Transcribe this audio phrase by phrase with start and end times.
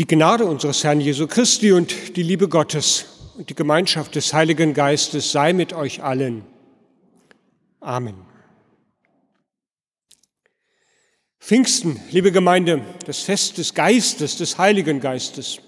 [0.00, 3.04] Die Gnade unseres Herrn Jesu Christi und die Liebe Gottes
[3.36, 6.44] und die Gemeinschaft des Heiligen Geistes sei mit euch allen.
[7.78, 8.16] Amen.
[11.38, 15.60] Pfingsten, liebe Gemeinde, das Fest des Geistes, des Heiligen Geistes.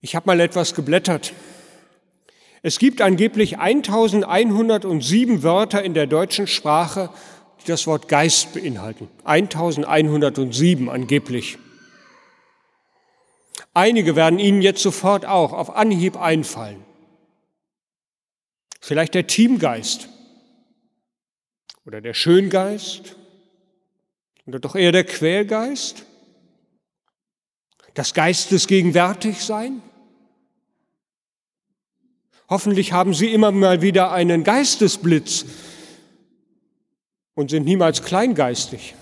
[0.00, 1.34] Ich habe mal etwas geblättert.
[2.62, 7.10] Es gibt angeblich 1107 Wörter in der deutschen Sprache,
[7.66, 9.08] die das Wort Geist beinhalten.
[9.24, 11.58] 1107 angeblich.
[13.74, 16.84] Einige werden Ihnen jetzt sofort auch auf Anhieb einfallen.
[18.80, 20.08] Vielleicht der Teamgeist
[21.84, 23.16] oder der Schöngeist
[24.46, 26.06] oder doch eher der Quälgeist,
[27.94, 29.82] das Geistesgegenwärtigsein.
[32.48, 35.46] Hoffentlich haben Sie immer mal wieder einen Geistesblitz
[37.36, 38.96] und sind niemals kleingeistig.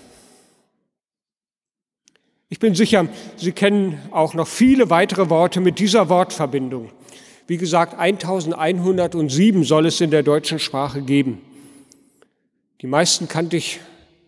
[2.49, 6.91] Ich bin sicher, Sie kennen auch noch viele weitere Worte mit dieser Wortverbindung.
[7.47, 11.41] Wie gesagt, 1107 soll es in der deutschen Sprache geben.
[12.81, 13.79] Die meisten kannte ich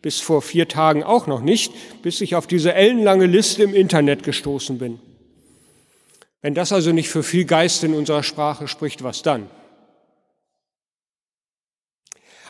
[0.02, 4.24] bis vor vier Tagen auch noch nicht, bis ich auf diese ellenlange Liste im Internet
[4.24, 5.00] gestoßen bin.
[6.42, 9.50] Wenn das also nicht für viel Geist in unserer Sprache spricht, was dann?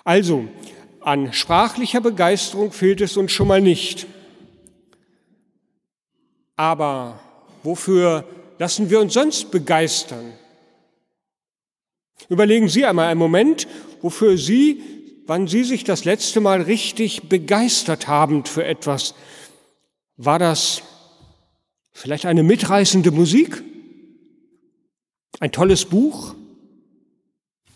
[0.03, 0.47] Also,
[1.08, 4.08] an sprachlicher Begeisterung fehlt es uns schon mal nicht.
[6.58, 7.22] Aber
[7.64, 8.27] wofür
[8.59, 10.33] lassen wir uns sonst begeistern?
[12.27, 13.69] Überlegen Sie einmal einen Moment,
[14.02, 14.83] wofür Sie,
[15.25, 19.16] wann Sie sich das letzte Mal richtig begeistert haben für etwas.
[20.17, 20.81] War das
[21.94, 23.64] vielleicht eine mitreißende Musik?
[25.39, 26.36] Ein tolles Buch?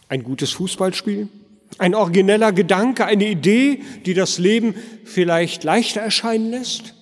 [0.10, 1.30] Ein gutes Fußballspiel?
[1.78, 6.94] Ein origineller Gedanke, eine Idee, die das Leben vielleicht leichter erscheinen lässt?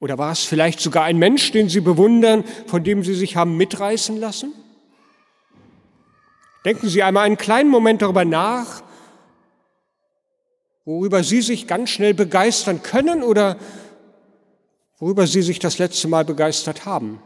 [0.00, 3.56] Oder war es vielleicht sogar ein Mensch, den Sie bewundern, von dem Sie sich haben
[3.56, 4.52] mitreißen lassen?
[6.64, 8.82] Denken Sie einmal einen kleinen Moment darüber nach,
[10.84, 13.56] worüber Sie sich ganz schnell begeistern können oder
[14.98, 17.20] worüber Sie sich das letzte Mal begeistert haben.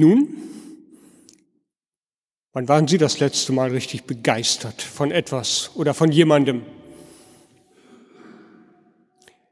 [0.00, 0.28] Nun,
[2.52, 6.62] wann waren Sie das letzte Mal richtig begeistert von etwas oder von jemandem?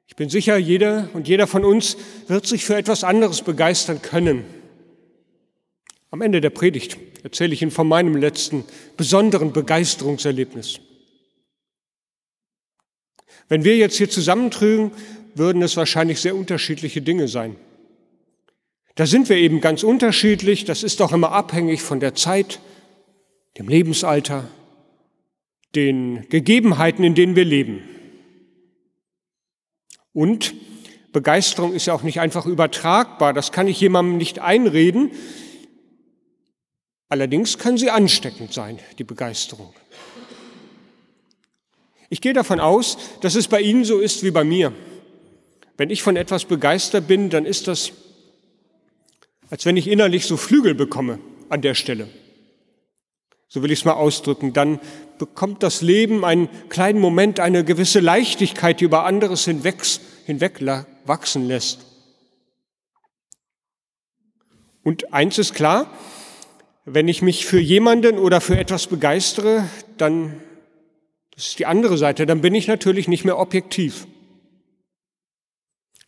[0.07, 1.97] Ich bin sicher, jeder und jeder von uns
[2.29, 4.45] wird sich für etwas anderes begeistern können.
[6.13, 8.65] Am Ende der Predigt erzähle ich Ihnen von meinem letzten
[8.97, 10.79] besonderen Begeisterungserlebnis.
[13.49, 14.93] Wenn wir jetzt hier zusammentrügen,
[15.35, 17.57] würden es wahrscheinlich sehr unterschiedliche Dinge sein.
[18.97, 20.65] Da sind wir eben ganz unterschiedlich.
[20.65, 22.61] Das ist doch immer abhängig von der Zeit,
[23.59, 24.49] dem Lebensalter,
[25.75, 27.83] den Gegebenheiten, in denen wir leben.
[30.15, 30.55] Und
[31.13, 33.35] Begeisterung ist ja auch nicht einfach übertragbar.
[33.35, 35.11] Das kann ich jemandem nicht einreden.
[37.11, 39.75] Allerdings kann sie ansteckend sein, die Begeisterung.
[42.09, 44.73] Ich gehe davon aus, dass es bei Ihnen so ist wie bei mir.
[45.77, 47.93] Wenn ich von etwas begeistert bin, dann ist das
[49.51, 51.19] als wenn ich innerlich so Flügel bekomme
[51.49, 52.09] an der Stelle.
[53.49, 54.53] So will ich es mal ausdrücken.
[54.53, 54.81] Dann
[55.19, 60.61] bekommt das Leben einen kleinen Moment, eine gewisse Leichtigkeit, die über anderes hinweg,
[61.07, 61.87] wachsen lässt.
[64.83, 65.91] Und eins ist klar,
[66.85, 70.41] wenn ich mich für jemanden oder für etwas begeistere, dann,
[71.35, 74.07] das ist die andere Seite, dann bin ich natürlich nicht mehr objektiv.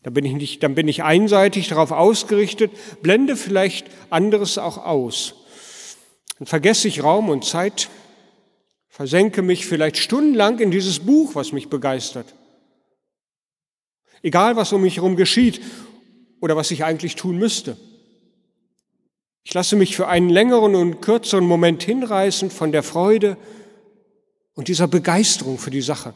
[0.02, 2.70] Dann bin ich nicht, dann bin ich einseitig darauf ausgerichtet,
[3.02, 5.34] blende vielleicht anderes auch aus.
[6.38, 7.88] Dann vergesse ich Raum und Zeit,
[8.88, 12.34] versenke mich vielleicht stundenlang in dieses Buch, was mich begeistert.
[14.22, 15.60] Egal, was um mich herum geschieht
[16.40, 17.76] oder was ich eigentlich tun müsste.
[19.44, 23.36] Ich lasse mich für einen längeren und kürzeren Moment hinreißen von der Freude
[24.54, 26.14] und dieser Begeisterung für die Sache.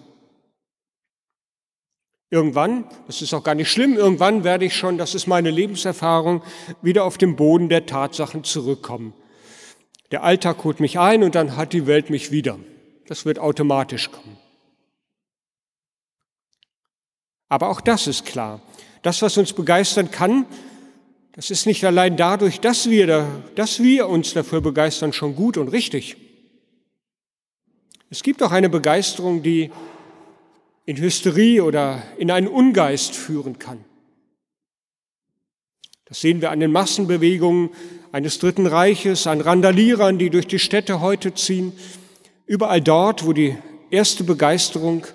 [2.32, 6.42] Irgendwann, das ist auch gar nicht schlimm, irgendwann werde ich schon, das ist meine Lebenserfahrung,
[6.80, 9.12] wieder auf den Boden der Tatsachen zurückkommen.
[10.12, 12.58] Der Alltag holt mich ein und dann hat die Welt mich wieder.
[13.06, 14.38] Das wird automatisch kommen.
[17.50, 18.62] Aber auch das ist klar.
[19.02, 20.46] Das, was uns begeistern kann,
[21.32, 25.58] das ist nicht allein dadurch, dass wir, da, dass wir uns dafür begeistern, schon gut
[25.58, 26.16] und richtig.
[28.08, 29.70] Es gibt auch eine Begeisterung, die
[30.84, 33.84] in Hysterie oder in einen Ungeist führen kann.
[36.06, 37.70] Das sehen wir an den Massenbewegungen,
[38.10, 41.72] eines Dritten Reiches, an Randalierern, die durch die Städte heute ziehen,
[42.46, 43.56] überall dort, wo die
[43.90, 45.06] erste Begeisterung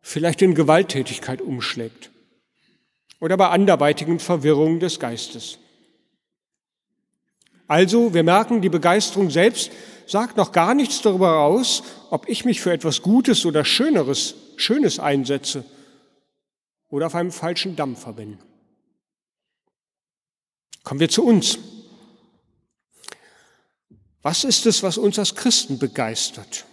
[0.00, 2.10] vielleicht in Gewalttätigkeit umschlägt
[3.20, 5.58] oder bei anderweitigen Verwirrungen des Geistes.
[7.68, 9.72] Also, wir merken, die Begeisterung selbst
[10.06, 14.98] sagt noch gar nichts darüber aus, ob ich mich für etwas Gutes oder Schöneres, Schönes
[14.98, 15.64] einsetze
[16.88, 18.38] oder auf einem falschen Dampfer bin.
[20.84, 21.58] Kommen wir zu uns.
[24.22, 26.64] Was ist es, was uns als Christen begeistert?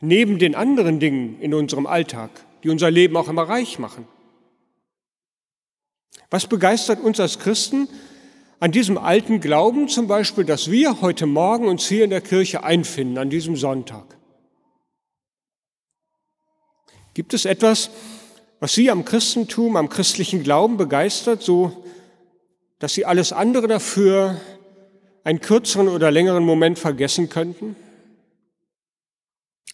[0.00, 2.30] Neben den anderen Dingen in unserem Alltag,
[2.62, 4.08] die unser Leben auch immer reich machen.
[6.30, 7.88] Was begeistert uns als Christen
[8.64, 12.64] an diesem alten Glauben zum Beispiel, dass wir heute Morgen uns hier in der Kirche
[12.64, 14.16] einfinden, an diesem Sonntag?
[17.12, 17.90] Gibt es etwas,
[18.60, 21.84] was Sie am Christentum, am christlichen Glauben begeistert, so
[22.78, 24.40] dass Sie alles andere dafür
[25.24, 27.76] einen kürzeren oder längeren Moment vergessen könnten?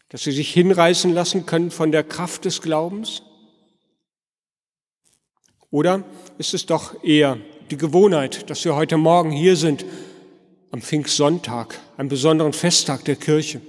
[0.08, 3.22] Dass Sie sich hinreißen lassen können von der Kraft des Glaubens?
[5.70, 6.02] Oder
[6.38, 7.38] ist es doch eher
[7.70, 9.84] die Gewohnheit, dass wir heute Morgen hier sind,
[10.72, 13.60] am Pfingstsonntag, einem besonderen Festtag der Kirche?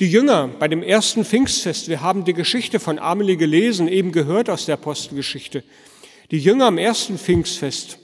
[0.00, 4.48] Die Jünger bei dem ersten Pfingstfest, wir haben die Geschichte von Amelie gelesen, eben gehört
[4.48, 5.62] aus der Apostelgeschichte.
[6.30, 7.98] Die Jünger am ersten Pfingstfest,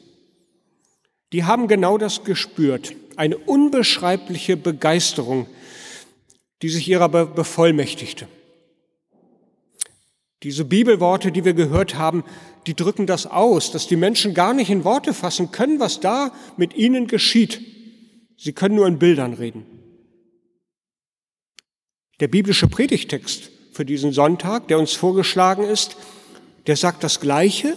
[1.33, 5.47] die haben genau das gespürt, eine unbeschreibliche Begeisterung,
[6.63, 8.29] die sich ihrer bevollmächtigte.
[10.43, 12.25] Diese Bibelworte, die wir gehört haben,
[12.67, 16.33] die drücken das aus, dass die Menschen gar nicht in Worte fassen können, was da
[16.57, 17.61] mit ihnen geschieht.
[18.37, 19.65] Sie können nur in Bildern reden.
[22.21, 25.97] Der biblische Predigtext für diesen Sonntag, der uns vorgeschlagen ist,
[26.67, 27.77] der sagt das Gleiche,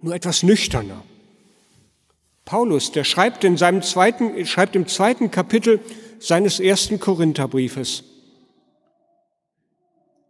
[0.00, 1.02] nur etwas nüchterner.
[2.44, 5.80] Paulus, der schreibt in seinem zweiten, schreibt im zweiten Kapitel
[6.18, 8.04] seines ersten Korintherbriefes.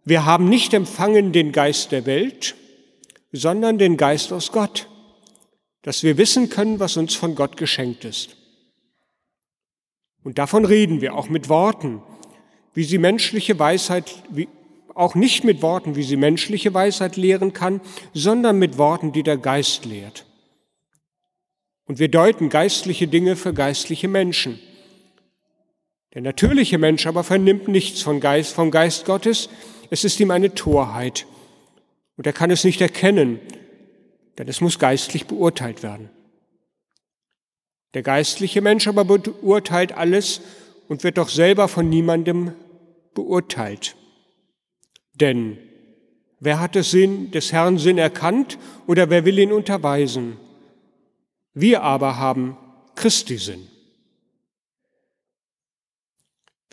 [0.05, 2.55] Wir haben nicht empfangen den Geist der Welt,
[3.33, 4.89] sondern den Geist aus Gott,
[5.83, 8.37] dass wir wissen können, was uns von Gott geschenkt ist.
[10.23, 12.03] Und davon reden wir auch mit Worten,
[12.75, 14.49] wie sie menschliche Weisheit, wie,
[14.95, 17.81] auch nicht mit Worten, wie sie menschliche Weisheit lehren kann,
[18.13, 20.27] sondern mit Worten, die der Geist lehrt.
[21.87, 24.59] Und wir deuten geistliche Dinge für geistliche Menschen.
[26.15, 29.49] Der natürliche Mensch aber vernimmt nichts vom Geist, vom Geist Gottes.
[29.91, 31.27] Es ist ihm eine Torheit.
[32.17, 33.41] Und er kann es nicht erkennen,
[34.39, 36.11] denn es muss geistlich beurteilt werden.
[37.95, 40.41] Der geistliche Mensch aber beurteilt alles
[40.89, 42.53] und wird doch selber von niemandem
[43.15, 43.97] beurteilt.
[45.15, 45.59] Denn
[46.41, 50.37] wer hat des, Sinn, des Herrn Sinn erkannt oder wer will ihn unterweisen?
[51.53, 52.57] Wir aber haben
[52.97, 53.69] Christi Sinn.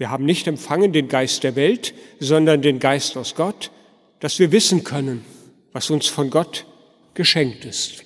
[0.02, 3.70] Wir haben nicht empfangen den Geist der Welt, sondern den Geist aus Gott,
[4.20, 5.24] dass wir wissen können,
[5.74, 6.66] was uns von Gott
[7.14, 8.04] geschenkt ist.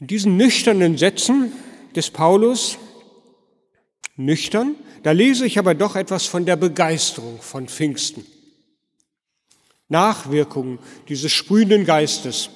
[0.00, 1.52] In diesen nüchternen Sätzen
[1.94, 2.76] des Paulus,
[4.16, 8.26] nüchtern, da lese ich aber doch etwas von der Begeisterung von Pfingsten.
[9.86, 12.50] Nachwirkungen dieses sprühenden Geistes,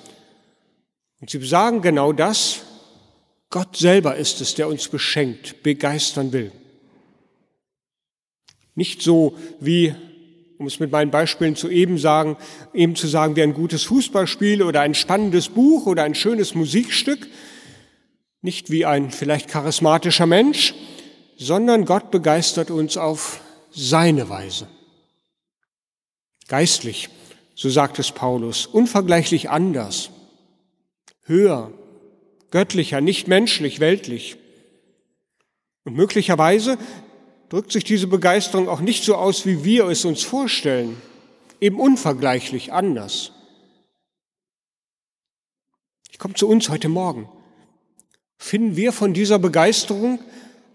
[1.20, 2.62] und sie sagen genau das,
[3.50, 6.52] Gott selber ist es, der uns beschenkt, begeistern will.
[8.74, 9.94] Nicht so wie,
[10.58, 12.36] um es mit meinen Beispielen zu eben sagen,
[12.74, 17.26] eben zu sagen, wie ein gutes Fußballspiel oder ein spannendes Buch oder ein schönes Musikstück,
[18.42, 20.74] nicht wie ein vielleicht charismatischer Mensch,
[21.36, 23.40] sondern Gott begeistert uns auf
[23.70, 24.68] seine Weise.
[26.48, 27.08] Geistlich,
[27.54, 30.10] so sagt es Paulus, unvergleichlich anders
[31.24, 31.72] höher,
[32.50, 34.36] göttlicher, nicht menschlich, weltlich.
[35.84, 36.78] Und möglicherweise
[37.48, 41.00] drückt sich diese Begeisterung auch nicht so aus, wie wir es uns vorstellen,
[41.60, 43.32] eben unvergleichlich anders.
[46.10, 47.28] Ich komme zu uns heute Morgen.
[48.36, 50.20] Finden wir von dieser Begeisterung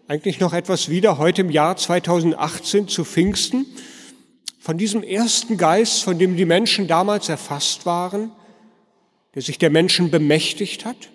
[0.08, 3.66] eigentlich noch etwas wieder heute im Jahr 2018 zu Pfingsten?
[4.60, 8.32] Von diesem ersten Geist, von dem die Menschen damals erfasst waren?
[9.36, 11.10] der sich der Menschen bemächtigt hat?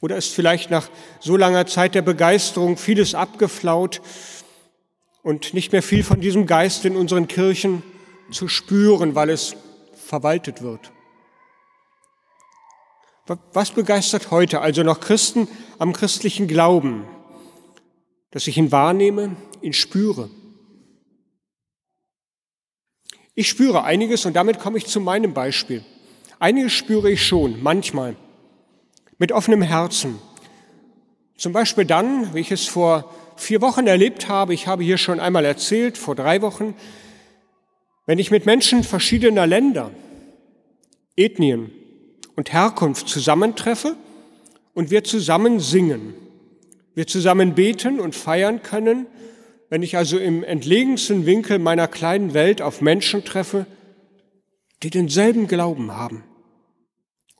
[0.00, 0.88] Oder ist vielleicht nach
[1.20, 4.00] so langer Zeit der Begeisterung vieles abgeflaut
[5.22, 7.82] und nicht mehr viel von diesem Geist in unseren Kirchen
[8.30, 9.56] zu spüren, weil es
[9.94, 10.92] verwaltet wird?
[13.52, 17.04] Was begeistert heute also noch Christen am christlichen Glauben?
[18.30, 20.30] Dass ich ihn wahrnehme, ihn spüre.
[23.34, 25.84] Ich spüre einiges und damit komme ich zu meinem Beispiel.
[26.38, 28.16] Einiges spüre ich schon, manchmal,
[29.18, 30.18] mit offenem Herzen.
[31.36, 35.20] Zum Beispiel dann, wie ich es vor vier Wochen erlebt habe, ich habe hier schon
[35.20, 36.74] einmal erzählt, vor drei Wochen,
[38.06, 39.90] wenn ich mit Menschen verschiedener Länder,
[41.16, 41.70] Ethnien
[42.36, 43.96] und Herkunft zusammentreffe
[44.74, 46.14] und wir zusammen singen,
[46.94, 49.06] wir zusammen beten und feiern können,
[49.68, 53.66] wenn ich also im entlegensten Winkel meiner kleinen Welt auf Menschen treffe,
[54.82, 56.24] die denselben Glauben haben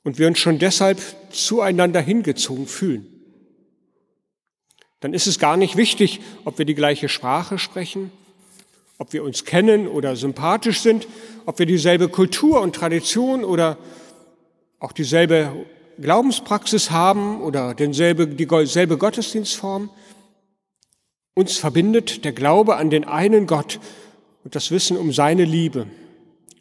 [0.03, 0.99] und wir uns schon deshalb
[1.31, 3.19] zueinander hingezogen fühlen
[4.99, 8.11] dann ist es gar nicht wichtig, ob wir die gleiche Sprache sprechen,
[8.97, 11.07] ob wir uns kennen oder sympathisch sind,
[11.45, 13.77] ob wir dieselbe Kultur und Tradition oder
[14.79, 15.65] auch dieselbe
[15.99, 19.89] Glaubenspraxis haben oder denselbe, dieselbe Gottesdienstform.
[21.33, 23.79] Uns verbindet der Glaube an den einen Gott
[24.43, 25.87] und das Wissen um seine Liebe,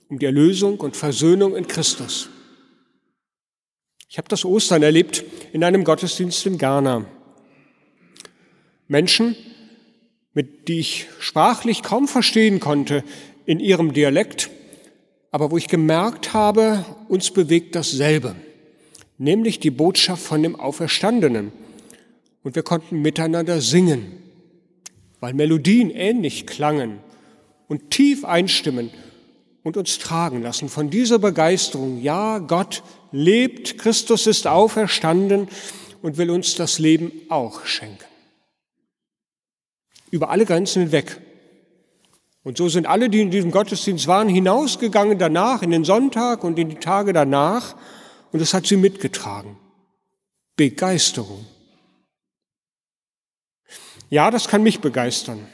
[0.08, 2.30] um die Erlösung und Versöhnung in Christus.
[4.10, 5.22] Ich habe das Ostern erlebt
[5.52, 7.04] in einem Gottesdienst in Ghana.
[8.86, 9.36] Menschen,
[10.32, 13.04] mit die ich sprachlich kaum verstehen konnte
[13.44, 14.48] in ihrem Dialekt,
[15.30, 18.34] aber wo ich gemerkt habe, uns bewegt dasselbe,
[19.18, 21.52] nämlich die Botschaft von dem Auferstandenen.
[22.42, 24.12] Und wir konnten miteinander singen,
[25.20, 27.00] weil Melodien ähnlich klangen
[27.66, 28.88] und tief einstimmen
[29.64, 32.00] und uns tragen lassen von dieser Begeisterung.
[32.00, 35.48] Ja, Gott lebt, Christus ist auferstanden
[36.02, 38.04] und will uns das Leben auch schenken
[40.10, 41.20] über alle Grenzen hinweg.
[42.44, 46.58] Und so sind alle, die in diesem Gottesdienst waren, hinausgegangen danach, in den Sonntag und
[46.58, 47.76] in die Tage danach,
[48.32, 49.56] und es hat sie mitgetragen.
[50.56, 51.46] Begeisterung.
[54.10, 55.46] Ja, das kann mich begeistern.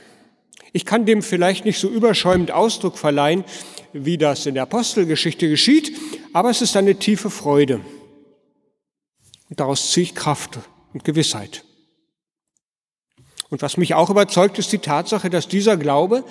[0.72, 3.44] Ich kann dem vielleicht nicht so überschäumend Ausdruck verleihen,
[3.92, 5.96] wie das in der Apostelgeschichte geschieht,
[6.34, 7.80] aber es ist eine tiefe Freude.
[9.48, 10.58] Und daraus ziehe ich Kraft
[10.92, 11.64] und Gewissheit.
[13.50, 16.24] Und was mich auch überzeugt, ist die Tatsache, dass dieser Glaube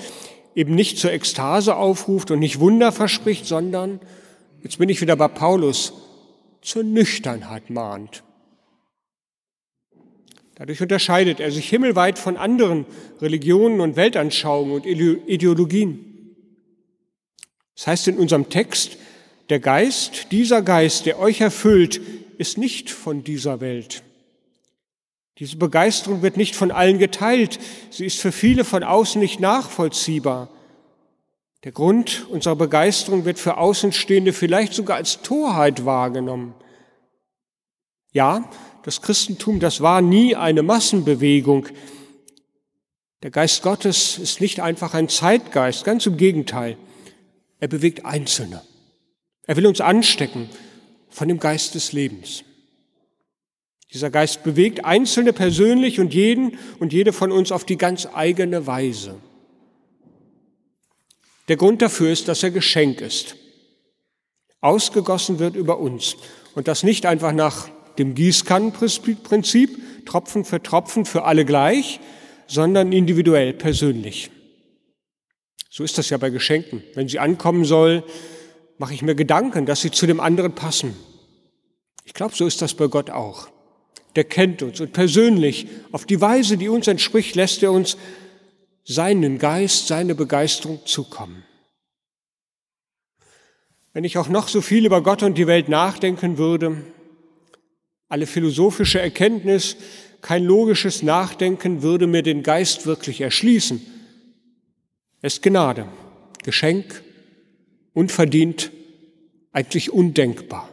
[0.55, 4.01] eben nicht zur Ekstase aufruft und nicht Wunder verspricht, sondern,
[4.62, 5.93] jetzt bin ich wieder bei Paulus,
[6.62, 8.24] zur Nüchternheit mahnt.
[10.55, 12.86] Dadurch unterscheidet er sich himmelweit von anderen
[13.22, 16.36] Religionen und Weltanschauungen und Ideologien.
[17.75, 18.98] Das heißt in unserem Text,
[19.50, 22.01] der Geist, dieser Geist, der euch erfüllt,
[22.38, 24.03] ist nicht von dieser Welt.
[25.39, 27.59] Diese Begeisterung wird nicht von allen geteilt.
[27.89, 30.50] Sie ist für viele von außen nicht nachvollziehbar.
[31.63, 36.53] Der Grund unserer Begeisterung wird für Außenstehende vielleicht sogar als Torheit wahrgenommen.
[38.12, 38.50] Ja,
[38.83, 41.67] das Christentum, das war nie eine Massenbewegung.
[43.23, 46.77] Der Geist Gottes ist nicht einfach ein Zeitgeist, ganz im Gegenteil.
[47.59, 48.62] Er bewegt Einzelne.
[49.45, 50.50] Er will uns anstecken
[51.09, 52.43] von dem Geist des Lebens.
[53.91, 58.65] Dieser Geist bewegt Einzelne persönlich und jeden und jede von uns auf die ganz eigene
[58.65, 59.17] Weise.
[61.47, 63.35] Der Grund dafür ist, dass er Geschenk ist.
[64.62, 66.15] Ausgegossen wird über uns.
[66.55, 72.00] Und das nicht einfach nach dem Gießkannenprinzip, Tropfen für Tropfen für alle gleich,
[72.47, 74.31] sondern individuell, persönlich.
[75.69, 76.83] So ist das ja bei Geschenken.
[76.93, 78.03] Wenn sie ankommen soll,
[78.84, 80.94] mache ich mir Gedanken, dass sie zu dem anderen passen.
[82.04, 83.48] Ich glaube, so ist das bei Gott auch
[84.16, 87.98] der kennt uns und persönlich auf die Weise, die uns entspricht, lässt er uns
[88.84, 91.44] seinen Geist, seine Begeisterung zukommen.
[93.94, 96.84] Wenn ich auch noch so viel über Gott und die Welt nachdenken würde,
[98.10, 99.78] alle philosophische Erkenntnis,
[100.22, 103.82] kein logisches Nachdenken würde mir den Geist wirklich erschließen.
[105.22, 105.88] Es ist Gnade,
[106.44, 107.02] Geschenk,
[107.93, 108.71] unverdient,
[109.51, 110.69] eigentlich undenkbar.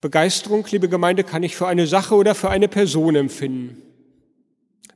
[0.00, 3.80] Begeisterung, liebe Gemeinde, kann ich für eine Sache oder für eine Person empfinden.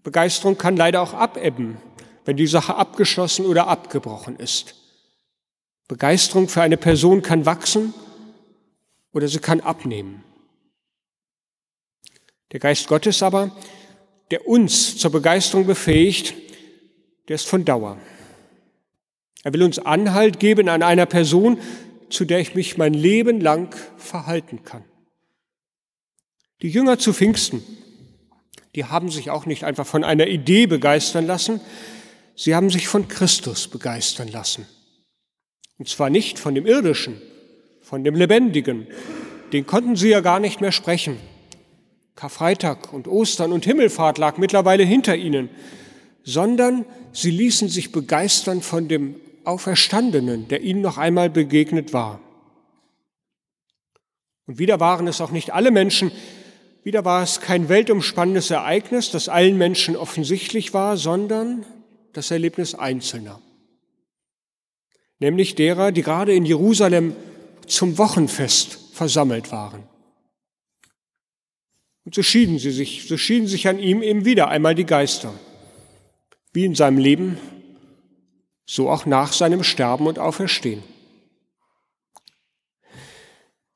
[0.02, 1.78] Begeisterung kann leider auch abebben,
[2.25, 4.75] wenn die Sache abgeschlossen oder abgebrochen ist.
[5.88, 7.94] Begeisterung für eine Person kann wachsen
[9.12, 10.23] oder sie kann abnehmen.
[12.52, 13.50] Der Geist Gottes aber,
[14.30, 16.35] der uns zur Begeisterung befähigt,
[17.28, 17.99] der ist von Dauer.
[19.45, 21.59] Er will uns Anhalt geben an einer Person,
[22.11, 24.85] zu der ich mich mein Leben lang verhalten kann.
[26.62, 27.62] Die Jünger zu Pfingsten,
[28.75, 31.61] die haben sich auch nicht einfach von einer Idee begeistern lassen,
[32.35, 34.66] sie haben sich von Christus begeistern lassen.
[35.78, 37.23] Und zwar nicht von dem Irdischen,
[37.80, 38.88] von dem Lebendigen.
[39.52, 41.16] Den konnten sie ja gar nicht mehr sprechen.
[42.16, 45.49] Karfreitag und Ostern und Himmelfahrt lag mittlerweile hinter ihnen,
[46.25, 49.14] sondern sie ließen sich begeistern von dem
[49.49, 52.21] Auferstandenen, der ihnen noch einmal begegnet war.
[54.47, 56.12] Und wieder waren es auch nicht alle Menschen,
[56.85, 61.67] wieder war es kein weltumspannendes Ereignis, das allen Menschen offensichtlich war, sondern
[62.12, 63.43] das Erlebnis Einzelner.
[65.19, 67.17] Nämlich derer, die gerade in Jerusalem
[67.67, 69.83] zum Wochenfest versammelt waren.
[72.05, 75.35] Und so schieden sie sich, so schieden sich an ihm eben wieder einmal die Geister.
[76.52, 77.38] Wie in seinem Leben,
[78.71, 80.83] so auch nach seinem Sterben und Auferstehen.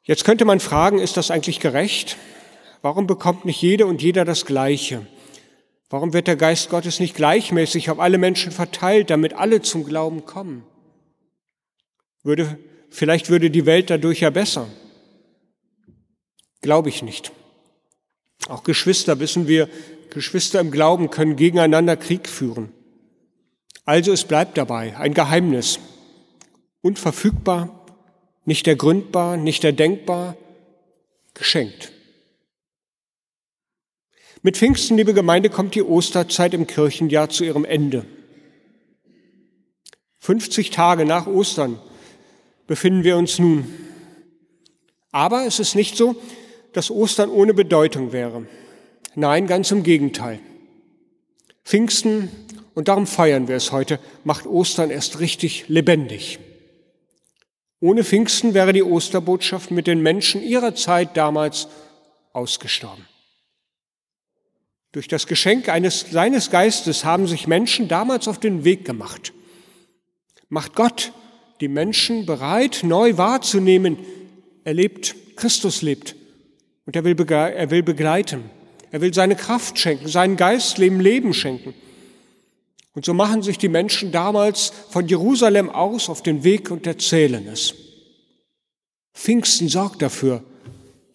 [0.02, 2.18] Jetzt könnte man fragen, ist das eigentlich gerecht?
[2.82, 5.06] Warum bekommt nicht jede und jeder das Gleiche?
[5.88, 10.26] Warum wird der Geist Gottes nicht gleichmäßig auf alle Menschen verteilt, damit alle zum Glauben
[10.26, 10.64] kommen?
[12.22, 12.58] Würde,
[12.90, 14.68] vielleicht würde die Welt dadurch ja besser.
[16.60, 17.32] Glaube ich nicht.
[18.48, 19.70] Auch Geschwister wissen wir,
[20.10, 22.74] Geschwister im Glauben können gegeneinander Krieg führen.
[23.84, 25.80] Also es bleibt dabei, ein Geheimnis,
[26.82, 27.86] unverfügbar,
[28.44, 30.36] nicht ergründbar, nicht erdenkbar,
[31.34, 31.92] geschenkt.
[34.42, 38.04] Mit Pfingsten, liebe Gemeinde, kommt die Osterzeit im Kirchenjahr zu ihrem Ende.
[40.18, 41.78] 50 Tage nach Ostern
[42.66, 43.66] befinden wir uns nun.
[45.12, 46.16] Aber es ist nicht so,
[46.72, 48.46] dass Ostern ohne Bedeutung wäre.
[49.14, 50.40] Nein, ganz im Gegenteil.
[51.64, 52.30] Pfingsten,
[52.74, 56.38] und darum feiern wir es heute, macht Ostern erst richtig lebendig.
[57.80, 61.68] Ohne Pfingsten wäre die Osterbotschaft mit den Menschen ihrer Zeit damals
[62.32, 63.06] ausgestorben.
[64.92, 69.32] Durch das Geschenk eines seines Geistes haben sich Menschen damals auf den Weg gemacht.
[70.48, 71.12] Macht Gott
[71.60, 73.98] die Menschen bereit, neu wahrzunehmen,
[74.64, 76.14] er lebt, Christus lebt
[76.86, 78.50] und er will, er will begleiten.
[78.90, 81.74] Er will seine Kraft schenken, seinen Geist Leben, Leben schenken.
[82.94, 87.46] Und so machen sich die Menschen damals von Jerusalem aus auf den Weg und erzählen
[87.48, 87.74] es.
[89.14, 90.42] Pfingsten sorgt dafür,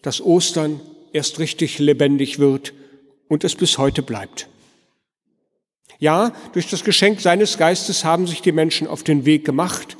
[0.02, 0.80] dass Ostern
[1.12, 2.72] erst richtig lebendig wird
[3.28, 4.48] und es bis heute bleibt.
[5.98, 9.96] Ja, durch das Geschenk seines Geistes haben sich die Menschen auf den Weg gemacht,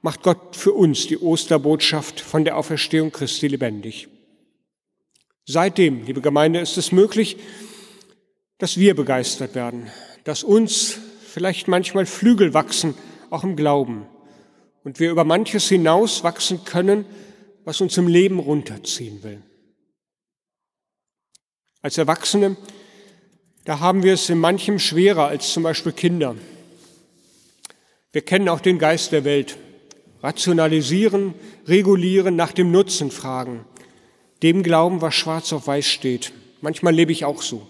[0.00, 4.08] macht Gott für uns die Osterbotschaft von der Auferstehung Christi lebendig.
[5.44, 7.36] Seitdem, liebe Gemeinde, ist es möglich,
[8.58, 9.90] dass wir begeistert werden,
[10.28, 12.94] dass uns vielleicht manchmal Flügel wachsen,
[13.30, 14.06] auch im Glauben,
[14.84, 17.06] und wir über manches hinaus wachsen können,
[17.64, 19.42] was uns im Leben runterziehen will.
[21.80, 22.58] Als Erwachsene,
[23.64, 26.34] da haben wir es in manchem schwerer als zum Beispiel Kinder.
[28.12, 29.56] Wir kennen auch den Geist der Welt.
[30.22, 31.32] Rationalisieren,
[31.66, 33.64] regulieren, nach dem Nutzen fragen
[34.42, 36.32] dem glauben, was schwarz auf weiß steht.
[36.60, 37.66] Manchmal lebe ich auch so.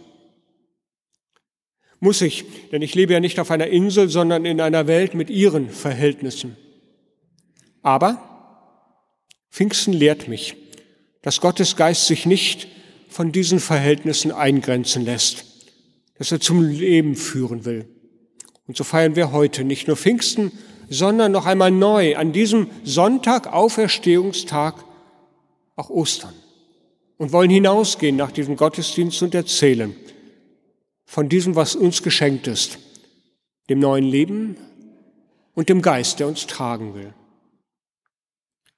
[2.00, 5.30] Muss ich, denn ich lebe ja nicht auf einer Insel, sondern in einer Welt mit
[5.30, 6.56] ihren Verhältnissen.
[7.82, 8.22] Aber
[9.50, 10.56] Pfingsten lehrt mich,
[11.22, 12.68] dass Gottes Geist sich nicht
[13.08, 15.44] von diesen Verhältnissen eingrenzen lässt,
[16.18, 17.88] dass er zum Leben führen will.
[18.66, 20.52] Und so feiern wir heute nicht nur Pfingsten,
[20.88, 24.84] sondern noch einmal neu an diesem Sonntag, Auferstehungstag,
[25.74, 26.34] auch Ostern
[27.16, 29.94] und wollen hinausgehen nach diesem Gottesdienst und erzählen
[31.08, 32.78] von diesem, was uns geschenkt ist,
[33.70, 34.56] dem neuen Leben
[35.54, 37.14] und dem Geist, der uns tragen will.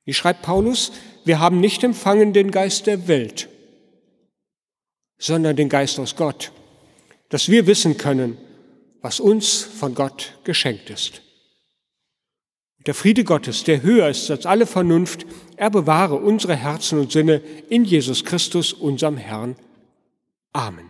[0.04, 0.92] Wie schreibt Paulus,
[1.24, 3.48] wir haben nicht empfangen den Geist der Welt,
[5.18, 6.52] sondern den Geist aus Gott,
[7.30, 8.38] dass wir wissen können,
[9.02, 11.22] was uns von Gott geschenkt ist.
[12.86, 17.42] Der Friede Gottes, der höher ist als alle Vernunft, er bewahre unsere Herzen und Sinne
[17.68, 19.56] in Jesus Christus, unserem Herrn.
[20.52, 20.89] Amen.